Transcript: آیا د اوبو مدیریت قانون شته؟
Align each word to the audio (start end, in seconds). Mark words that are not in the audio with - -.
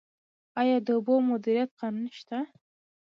آیا 0.59 0.77
د 0.85 0.87
اوبو 0.97 1.15
مدیریت 1.29 1.71
قانون 1.79 2.07
شته؟ 2.19 2.37